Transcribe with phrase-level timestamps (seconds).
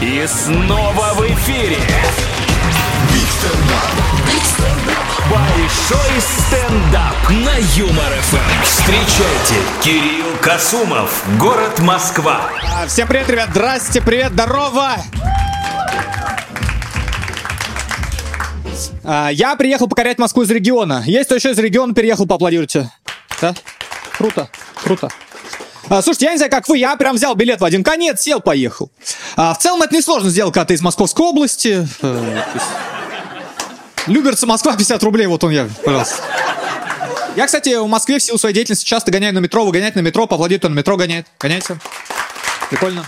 [0.00, 1.76] И снова в эфире.
[5.30, 8.62] Большой стендап на Юмор ФМ.
[8.64, 12.50] Встречайте, Кирилл Касумов, город Москва.
[12.64, 14.96] А, Всем привет, ребят, здрасте, привет, здорово!
[19.04, 21.02] А, Я приехал покорять Москву из региона.
[21.06, 22.90] Есть кто еще из региона переехал, поаплодируйте.
[23.40, 23.54] Да?
[24.16, 24.48] Круто,
[24.82, 25.08] круто.
[25.88, 28.40] А, слушайте, я не знаю, как вы, я прям взял билет в один конец, сел,
[28.40, 28.90] поехал.
[29.36, 31.88] А, в целом это несложно сделать, когда ты из Московской области.
[32.02, 32.42] Э,
[34.06, 36.16] Люберцы, Москва, 50 рублей, вот он я, пожалуйста.
[37.36, 40.02] Я, кстати, в Москве в силу своей деятельности часто гоняю на метро, вы гоняете на
[40.02, 41.26] метро, поаплодируйте, он на метро гоняет.
[41.38, 41.78] Гоняете?
[42.70, 43.04] Прикольно.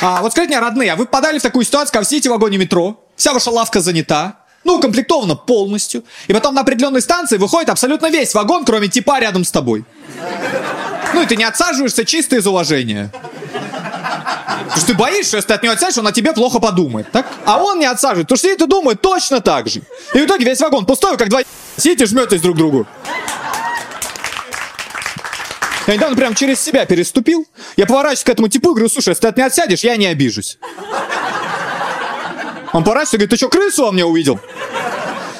[0.00, 2.32] А, вот скажите мне, родные, а вы попадали в такую ситуацию, когда вы сидите в
[2.32, 7.68] вагоне метро, вся ваша лавка занята, ну, укомплектована полностью, и потом на определенной станции выходит
[7.68, 9.84] абсолютно весь вагон, кроме типа рядом с тобой.
[11.14, 13.10] Ну, и ты не отсаживаешься чисто из уважения.
[13.52, 17.26] Потому что ты боишься, если ты от него отсядешь, он о тебе плохо подумает, так?
[17.44, 19.82] А он не отсаживает, потому что сидит и думает точно так же.
[20.14, 21.40] И в итоге весь вагон пустой, как два
[21.76, 22.86] сидите жметесь друг другу.
[25.86, 27.46] Я недавно прям через себя переступил.
[27.76, 30.06] Я поворачиваюсь к этому типу и говорю, слушай, если ты от меня отсядешь, я не
[30.06, 30.58] обижусь.
[32.72, 34.40] Он поворачивается и говорит, ты что, крысу во мне увидел?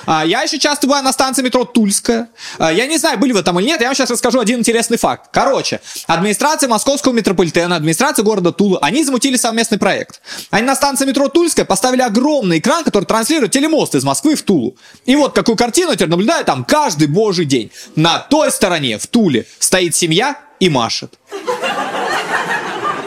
[0.06, 2.28] А, я еще часто бываю на станции метро Тульская.
[2.58, 4.98] А, я не знаю, были вы там или нет, я вам сейчас расскажу один интересный
[4.98, 5.30] факт.
[5.32, 10.20] Короче, администрация московского метрополитена, администрация города Тула, они замутили совместный проект.
[10.50, 14.76] Они на станции метро Тульская поставили огромный экран, который транслирует телемост из Москвы в Тулу.
[15.04, 17.70] И вот какую картину теперь наблюдаю там каждый божий день.
[17.96, 21.18] На той стороне, в Туле, стоит семья и машет.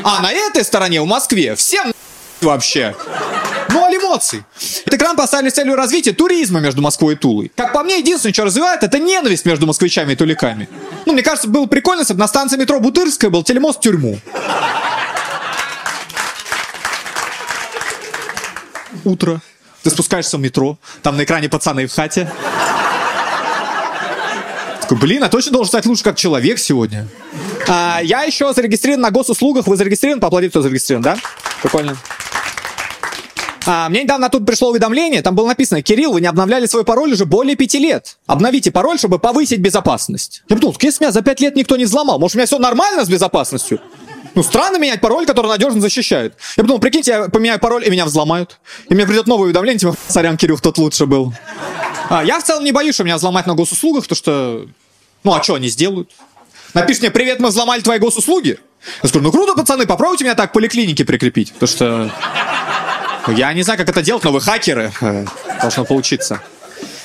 [0.03, 1.93] А на этой стороне, в Москве, всем
[2.41, 2.95] вообще.
[3.75, 4.43] Ноль эмоций.
[4.85, 7.51] Этот экран поставили с целью развития туризма между Москвой и Тулой.
[7.55, 10.69] Как по мне, единственное, что развивает, это ненависть между москвичами и туликами.
[11.05, 14.17] Ну, мне кажется, было прикольно, если бы на станции метро Бутырская был телемост в тюрьму.
[19.03, 19.41] Утро.
[19.83, 22.31] Ты спускаешься в метро, там на экране пацаны в хате.
[24.81, 27.07] Такой, блин, а точно должен стать лучше как человек сегодня.
[27.67, 29.67] А, я еще зарегистрирован на госуслугах.
[29.67, 30.19] Вы зарегистрирован?
[30.19, 31.17] Поаплодите, кто зарегистрирован, да?
[31.61, 31.97] Прикольно.
[33.65, 37.13] А, мне недавно тут пришло уведомление, там было написано, Кирилл, вы не обновляли свой пароль
[37.13, 38.17] уже более пяти лет.
[38.27, 40.43] Обновите пароль, чтобы повысить безопасность.
[40.49, 43.03] Я подумал, если меня за пять лет никто не взломал, может у меня все нормально
[43.05, 43.81] с безопасностью?
[44.35, 46.35] Ну, странно менять пароль, который надежно защищает.
[46.57, 48.59] Я подумал, прикиньте, я поменяю пароль, и меня взломают.
[48.89, 51.33] И мне придет новое уведомление, типа, сорян, Кирилл, тот лучше был.
[52.09, 54.67] А, я в целом не боюсь, что меня взломать на госуслугах, потому что...
[55.23, 56.11] Ну, а что они сделают?
[56.73, 58.59] Напишешь мне, привет, мы взломали твои госуслуги.
[59.01, 61.53] Я скажу, ну круто, пацаны, попробуйте меня так к поликлинике прикрепить.
[61.53, 62.11] Потому что...
[63.27, 64.91] Я не знаю, как это делать, но вы хакеры.
[65.01, 65.25] Э,
[65.61, 66.41] Должно получиться.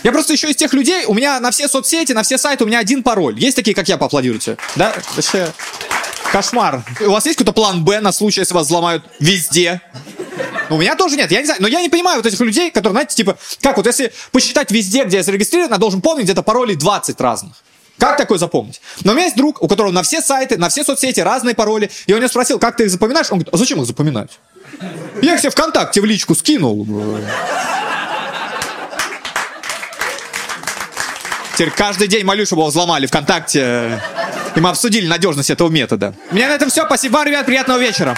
[0.03, 2.67] Я просто еще из тех людей, у меня на все соцсети, на все сайты у
[2.67, 3.39] меня один пароль.
[3.39, 4.57] Есть такие, как я, поаплодируйте?
[4.77, 4.95] Да?
[5.15, 5.49] Вообще...
[6.33, 6.85] Кошмар.
[7.01, 9.81] У вас есть какой-то план Б на случай, если вас взломают везде?
[10.69, 12.93] У меня тоже нет, я не знаю, но я не понимаю вот этих людей, которые,
[12.93, 16.77] знаете, типа, как вот если посчитать везде, где я зарегистрирован, я должен помнить где-то паролей
[16.77, 17.57] 20 разных.
[17.99, 18.81] Как такое запомнить?
[19.03, 21.91] Но у меня есть друг, у которого на все сайты, на все соцсети разные пароли.
[22.07, 23.27] Я у него спросил, как ты их запоминаешь?
[23.33, 24.31] Он говорит, а зачем их запоминать?
[25.23, 26.87] Я их себе ВКонтакте в личку скинул.
[31.55, 34.01] Теперь каждый день молюсь, чтобы его взломали ВКонтакте.
[34.57, 36.15] И мы обсудили надежность этого метода.
[36.31, 36.87] У меня на этом все.
[36.87, 37.47] Спасибо вам, ребят.
[37.47, 38.17] Приятного вечера.